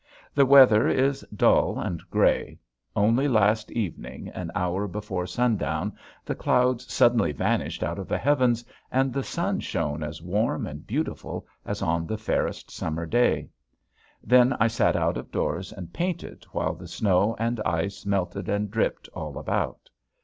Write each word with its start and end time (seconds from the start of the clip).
The 0.33 0.47
weather 0.47 0.87
is 0.87 1.21
dull 1.35 1.77
and 1.79 2.01
gray 2.09 2.57
only 2.95 3.27
last 3.27 3.69
evening 3.69 4.29
an 4.29 4.49
hour 4.55 4.87
before 4.87 5.27
sundown 5.27 5.95
the 6.25 6.33
clouds 6.33 6.91
suddenly 6.91 7.31
vanished 7.31 7.83
out 7.83 7.99
of 7.99 8.07
the 8.07 8.17
heavens 8.17 8.65
and 8.91 9.13
the 9.13 9.21
sun 9.21 9.59
shone 9.59 10.01
as 10.01 10.19
warm 10.19 10.65
and 10.65 10.87
beautiful 10.87 11.45
as 11.67 11.83
on 11.83 12.07
the 12.07 12.17
fairest 12.17 12.71
summer 12.71 13.05
day. 13.05 13.49
Then 14.23 14.57
I 14.59 14.69
sat 14.69 14.95
out 14.95 15.17
of 15.17 15.29
doors 15.31 15.71
and 15.71 15.93
painted 15.93 16.45
while 16.51 16.73
the 16.73 16.87
snow 16.87 17.35
and 17.37 17.59
ice 17.63 18.03
melted 18.03 18.49
and 18.49 18.71
dripped 18.71 19.07
all 19.13 19.37
about. 19.37 19.87